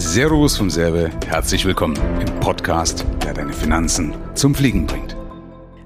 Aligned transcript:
Servus 0.00 0.56
vom 0.56 0.70
Serbe, 0.70 1.10
herzlich 1.26 1.64
willkommen 1.64 1.96
im 2.20 2.38
Podcast, 2.38 3.04
der 3.24 3.34
deine 3.34 3.52
Finanzen 3.52 4.14
zum 4.36 4.54
Fliegen 4.54 4.86
bringt. 4.86 5.16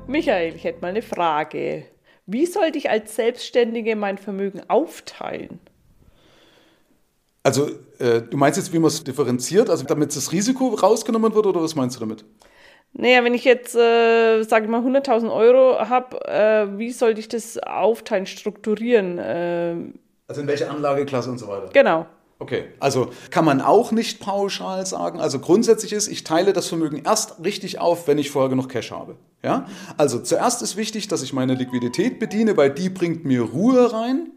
Michael, 0.07 0.55
ich 0.55 0.65
hätte 0.65 0.83
mal 0.83 0.89
eine 0.89 1.01
Frage. 1.01 1.87
Wie 2.27 2.45
sollte 2.45 2.77
ich 2.77 2.91
als 2.91 3.17
Selbstständige 3.17 3.97
mein 3.97 4.19
Vermögen 4.19 4.61
aufteilen? 4.69 5.61
Also, 7.43 7.71
äh, 7.99 8.21
du 8.21 8.37
meinst 8.37 8.59
jetzt, 8.59 8.75
wie 8.75 8.79
man 8.79 8.89
es 8.89 9.03
differenziert, 9.03 9.71
also 9.71 9.87
damit 9.87 10.15
das 10.15 10.31
Risiko 10.31 10.69
rausgenommen 10.75 11.35
wird, 11.35 11.47
oder 11.47 11.63
was 11.63 11.75
meinst 11.75 11.97
du 11.97 12.01
damit? 12.01 12.27
Naja, 12.93 13.25
wenn 13.25 13.33
ich 13.33 13.47
jetzt, 13.47 13.75
äh, 13.75 14.43
sage 14.43 14.67
ich 14.67 14.71
mal, 14.71 14.83
100.000 14.83 15.33
Euro 15.33 15.89
habe, 15.89 16.23
äh, 16.27 16.79
wie 16.79 16.91
sollte 16.91 17.19
ich 17.19 17.29
das 17.29 17.57
aufteilen, 17.57 18.27
strukturieren? 18.27 19.19
Äh, 19.19 19.75
also 20.29 20.43
in 20.43 20.47
welche 20.47 20.71
Anlageklasse 20.71 21.31
und 21.31 21.39
so 21.39 21.49
weiter? 21.49 21.71
Genau. 21.73 22.05
Okay, 22.43 22.65
also 22.81 23.13
kann 23.31 23.45
man 23.45 23.61
auch 23.61 23.93
nicht 23.93 24.19
pauschal 24.19 24.85
sagen. 24.85 25.21
Also 25.21 25.39
grundsätzlich 25.39 25.93
ist, 25.93 26.09
ich 26.09 26.25
teile 26.25 26.53
das 26.53 26.67
Vermögen 26.67 27.03
erst 27.05 27.37
richtig 27.45 27.79
auf, 27.79 28.09
wenn 28.09 28.19
ich 28.19 28.33
vorher 28.33 28.49
genug 28.49 28.69
Cash 28.69 28.91
habe. 28.91 29.15
Ja? 29.45 29.69
Also 29.97 30.19
zuerst 30.19 30.61
ist 30.61 30.77
wichtig, 30.77 31.07
dass 31.07 31.23
ich 31.23 31.33
meine 31.33 31.55
Liquidität 31.55 32.19
bediene, 32.19 32.57
weil 32.57 32.71
die 32.71 32.89
bringt 32.89 33.25
mir 33.25 33.43
Ruhe 33.43 33.93
rein. 33.93 34.33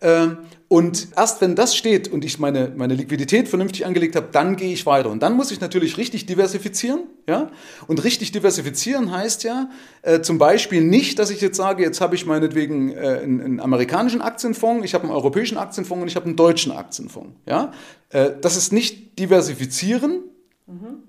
Ähm, 0.00 0.38
und 0.68 1.08
erst 1.16 1.40
wenn 1.40 1.56
das 1.56 1.74
steht 1.74 2.06
und 2.06 2.24
ich 2.24 2.38
meine, 2.38 2.72
meine 2.76 2.94
Liquidität 2.94 3.48
vernünftig 3.48 3.86
angelegt 3.86 4.14
habe, 4.14 4.28
dann 4.30 4.54
gehe 4.54 4.72
ich 4.72 4.86
weiter. 4.86 5.10
Und 5.10 5.20
dann 5.20 5.34
muss 5.34 5.50
ich 5.50 5.60
natürlich 5.60 5.98
richtig 5.98 6.26
diversifizieren. 6.26 7.00
Ja? 7.26 7.50
Und 7.88 8.04
richtig 8.04 8.30
diversifizieren 8.30 9.10
heißt 9.10 9.42
ja 9.42 9.68
äh, 10.02 10.20
zum 10.20 10.38
Beispiel 10.38 10.82
nicht, 10.82 11.18
dass 11.18 11.30
ich 11.30 11.40
jetzt 11.40 11.56
sage, 11.56 11.82
jetzt 11.82 12.00
habe 12.00 12.14
ich 12.14 12.24
meinetwegen 12.24 12.92
äh, 12.92 13.20
einen, 13.20 13.40
einen, 13.40 13.60
amerikanischen 13.60 14.22
Aktienfonds, 14.22 14.84
ich 14.84 14.94
habe 14.94 15.04
einen 15.04 15.12
europäischen 15.12 15.58
Aktienfonds 15.58 16.02
und 16.02 16.08
ich 16.08 16.14
habe 16.14 16.26
einen 16.26 16.36
deutschen 16.36 16.70
Aktienfonds. 16.70 17.32
Ja? 17.46 17.72
Äh, 18.10 18.30
das 18.40 18.56
ist 18.56 18.72
nicht 18.72 19.18
diversifizieren. 19.18 20.22
Mhm. 20.68 21.02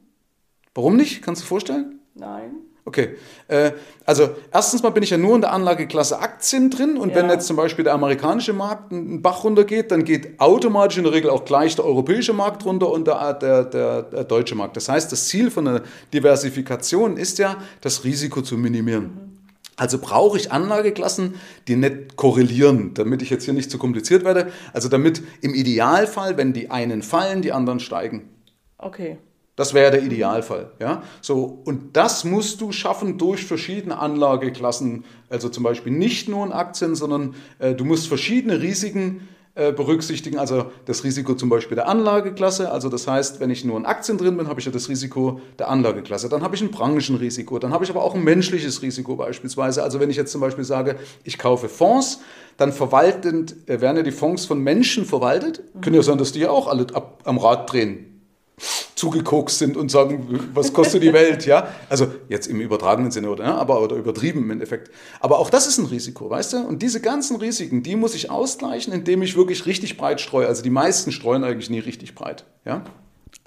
Warum 0.73 0.97
nicht? 0.97 1.21
Kannst 1.21 1.41
du 1.41 1.45
dir 1.45 1.49
vorstellen? 1.49 2.00
Nein. 2.13 2.51
Okay, 2.83 3.15
äh, 3.47 3.71
also 4.05 4.29
erstens 4.51 4.81
mal 4.81 4.89
bin 4.89 5.03
ich 5.03 5.11
ja 5.11 5.17
nur 5.17 5.35
in 5.35 5.41
der 5.41 5.53
Anlageklasse 5.53 6.19
Aktien 6.19 6.71
drin 6.71 6.97
und 6.97 7.09
ja. 7.09 7.15
wenn 7.15 7.29
jetzt 7.29 7.45
zum 7.45 7.55
Beispiel 7.55 7.83
der 7.83 7.93
amerikanische 7.93 8.53
Markt 8.53 8.91
einen 8.91 9.21
Bach 9.21 9.43
runtergeht, 9.43 9.91
dann 9.91 10.03
geht 10.03 10.39
automatisch 10.39 10.97
in 10.97 11.03
der 11.03 11.13
Regel 11.13 11.29
auch 11.29 11.45
gleich 11.45 11.75
der 11.75 11.85
europäische 11.85 12.33
Markt 12.33 12.65
runter 12.65 12.89
und 12.89 13.05
der, 13.05 13.33
der, 13.35 13.65
der, 13.65 14.01
der 14.01 14.23
deutsche 14.23 14.55
Markt. 14.55 14.77
Das 14.77 14.89
heißt, 14.89 15.11
das 15.11 15.27
Ziel 15.27 15.51
von 15.51 15.67
einer 15.67 15.81
Diversifikation 16.11 17.17
ist 17.17 17.37
ja, 17.37 17.57
das 17.81 18.03
Risiko 18.03 18.41
zu 18.41 18.57
minimieren. 18.57 19.03
Mhm. 19.03 19.31
Also 19.77 19.99
brauche 19.99 20.37
ich 20.37 20.51
Anlageklassen, 20.51 21.35
die 21.67 21.75
nicht 21.75 22.15
korrelieren, 22.15 22.93
damit 22.93 23.21
ich 23.21 23.29
jetzt 23.29 23.45
hier 23.45 23.53
nicht 23.53 23.71
zu 23.71 23.77
kompliziert 23.77 24.23
werde. 24.23 24.51
Also 24.73 24.89
damit 24.89 25.23
im 25.41 25.53
Idealfall, 25.53 26.37
wenn 26.37 26.53
die 26.53 26.69
einen 26.69 27.01
fallen, 27.03 27.41
die 27.41 27.51
anderen 27.51 27.79
steigen. 27.79 28.29
Okay. 28.77 29.17
Das 29.55 29.73
wäre 29.73 29.91
der 29.91 30.03
Idealfall. 30.03 30.71
Ja? 30.79 31.03
So, 31.21 31.61
und 31.65 31.97
das 31.97 32.23
musst 32.23 32.61
du 32.61 32.71
schaffen 32.71 33.17
durch 33.17 33.45
verschiedene 33.45 33.99
Anlageklassen. 33.99 35.03
Also 35.29 35.49
zum 35.49 35.63
Beispiel 35.63 35.91
nicht 35.91 36.29
nur 36.29 36.45
in 36.45 36.51
Aktien, 36.51 36.95
sondern 36.95 37.35
äh, 37.59 37.75
du 37.75 37.83
musst 37.83 38.07
verschiedene 38.07 38.61
Risiken 38.61 39.27
äh, 39.53 39.73
berücksichtigen. 39.73 40.39
Also 40.39 40.71
das 40.85 41.03
Risiko 41.03 41.35
zum 41.35 41.49
Beispiel 41.49 41.75
der 41.75 41.89
Anlageklasse. 41.89 42.71
Also 42.71 42.87
das 42.87 43.07
heißt, 43.07 43.41
wenn 43.41 43.49
ich 43.49 43.65
nur 43.65 43.77
in 43.77 43.85
Aktien 43.85 44.17
drin 44.17 44.37
bin, 44.37 44.47
habe 44.47 44.61
ich 44.61 44.65
ja 44.65 44.71
das 44.71 44.87
Risiko 44.87 45.41
der 45.59 45.67
Anlageklasse. 45.67 46.29
Dann 46.29 46.41
habe 46.43 46.55
ich 46.55 46.61
ein 46.61 46.71
Branchenrisiko. 46.71 47.59
Dann 47.59 47.73
habe 47.73 47.83
ich 47.83 47.89
aber 47.89 48.03
auch 48.03 48.15
ein 48.15 48.23
menschliches 48.23 48.81
Risiko 48.81 49.17
beispielsweise. 49.17 49.83
Also 49.83 49.99
wenn 49.99 50.09
ich 50.09 50.15
jetzt 50.15 50.31
zum 50.31 50.39
Beispiel 50.39 50.63
sage, 50.63 50.95
ich 51.25 51.37
kaufe 51.37 51.67
Fonds, 51.67 52.21
dann 52.55 52.71
verwaltend, 52.71 53.55
äh, 53.67 53.81
werden 53.81 53.97
ja 53.97 54.03
die 54.03 54.11
Fonds 54.11 54.45
von 54.45 54.59
Menschen 54.59 55.03
verwaltet. 55.03 55.61
Mhm. 55.73 55.81
Könnte 55.81 55.97
ja 55.97 56.03
sein, 56.03 56.17
dass 56.17 56.31
die 56.31 56.39
ja 56.39 56.49
auch 56.49 56.67
alle 56.67 56.87
ab, 56.93 57.19
am 57.25 57.37
Rad 57.37 57.69
drehen 57.69 58.10
zugekokst 59.01 59.57
sind 59.57 59.77
und 59.77 59.89
sagen, 59.89 60.51
was 60.53 60.73
kostet 60.73 61.01
die 61.01 61.11
Welt, 61.11 61.47
ja? 61.47 61.67
Also 61.89 62.05
jetzt 62.29 62.45
im 62.45 62.61
übertragenen 62.61 63.09
Sinne 63.09 63.31
oder, 63.31 63.55
aber 63.55 63.81
oder 63.81 63.95
übertrieben 63.95 64.43
im 64.43 64.51
Endeffekt. 64.51 64.91
Aber 65.19 65.39
auch 65.39 65.49
das 65.49 65.65
ist 65.65 65.79
ein 65.79 65.87
Risiko, 65.87 66.29
weißt 66.29 66.53
du? 66.53 66.57
Und 66.59 66.83
diese 66.83 67.01
ganzen 67.01 67.37
Risiken, 67.37 67.81
die 67.81 67.95
muss 67.95 68.13
ich 68.13 68.29
ausgleichen, 68.29 68.93
indem 68.93 69.23
ich 69.23 69.35
wirklich 69.35 69.65
richtig 69.65 69.97
breit 69.97 70.21
streue. 70.21 70.45
Also 70.45 70.61
die 70.61 70.69
meisten 70.69 71.11
streuen 71.11 71.43
eigentlich 71.43 71.71
nie 71.71 71.79
richtig 71.79 72.13
breit, 72.13 72.45
ja? 72.63 72.83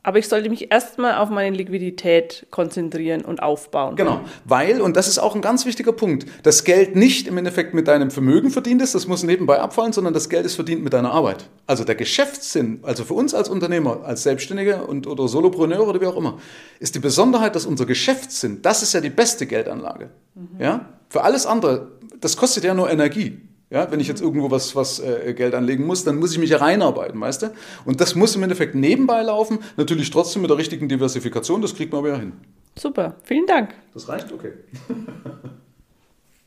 Aber 0.07 0.19
ich 0.19 0.29
sollte 0.29 0.51
mich 0.51 0.71
erstmal 0.71 1.15
auf 1.15 1.31
meine 1.31 1.57
Liquidität 1.57 2.47
konzentrieren 2.51 3.23
und 3.23 3.43
aufbauen. 3.43 3.97
Genau, 3.97 4.21
weil, 4.45 4.83
und 4.83 4.97
das 4.97 5.09
ist 5.09 5.19
auch 5.19 5.35
ein 5.35 5.41
ganz 5.41 5.65
wichtiger 5.65 5.93
Punkt, 5.93 6.27
das 6.43 6.65
Geld 6.65 6.95
nicht 6.95 7.27
im 7.27 7.39
Endeffekt 7.39 7.73
mit 7.73 7.89
deinem 7.89 8.11
Vermögen 8.11 8.51
verdient 8.51 8.83
ist, 8.83 8.95
das 8.95 9.07
muss 9.07 9.23
nebenbei 9.23 9.61
abfallen, 9.61 9.95
sondern 9.95 10.13
das 10.13 10.29
Geld 10.29 10.45
ist 10.45 10.57
verdient 10.57 10.85
mit 10.85 10.93
deiner 10.93 11.11
Arbeit. 11.11 11.49
Also 11.67 11.85
der 11.85 11.95
Geschäftssinn, 11.95 12.81
also 12.83 13.05
für 13.05 13.15
uns 13.15 13.33
als 13.33 13.49
Unternehmer, 13.49 14.05
als 14.05 14.25
Selbstständige 14.25 14.85
und, 14.87 15.07
oder 15.07 15.27
Solopreneure 15.27 15.89
oder 15.89 16.01
wie 16.03 16.07
auch 16.07 16.19
immer, 16.19 16.39
ist 16.81 16.95
die 16.95 17.01
Besonderheit, 17.01 17.57
dass 17.57 17.65
unser 17.65 17.87
Geschäftssinn, 17.87 18.61
das 18.61 18.83
ist 18.83 18.93
ja 18.93 19.01
die 19.01 19.09
beste 19.09 19.47
Geldanlage. 19.47 20.11
Mhm. 20.35 20.61
Ja? 20.61 20.89
Für 21.09 21.23
alles 21.23 21.47
andere, 21.47 21.93
das 22.21 22.37
kostet 22.37 22.65
ja 22.65 22.75
nur 22.75 22.91
Energie. 22.91 23.41
Ja, 23.75 23.91
wenn 23.91 23.99
ich 23.99 24.07
jetzt 24.07 24.23
irgendwo 24.23 24.53
was, 24.53 24.77
was 24.77 25.01
äh, 25.01 25.35
Geld 25.35 25.53
anlegen 25.53 25.85
muss, 25.85 26.05
dann 26.05 26.21
muss 26.21 26.31
ich 26.31 26.39
mich 26.39 26.51
ja 26.51 26.59
reinarbeiten, 26.59 27.21
weißt 27.21 27.43
du? 27.43 27.53
Und 27.85 28.01
das 28.01 28.15
muss 28.15 28.37
im 28.37 28.45
Endeffekt 28.45 28.77
nebenbei 28.77 29.21
laufen, 29.23 29.59
natürlich 29.77 30.11
trotzdem 30.11 30.43
mit 30.43 30.51
der 30.51 30.59
richtigen 30.59 30.89
Diversifikation, 30.89 31.61
das 31.61 31.75
kriegt 31.75 31.91
man 31.91 31.99
aber 31.99 32.11
ja 32.11 32.19
hin. 32.19 32.35
Super, 32.79 33.17
vielen 33.25 33.47
Dank. 33.47 33.75
Das 33.93 34.09
reicht? 34.09 34.31
Okay. 34.31 34.53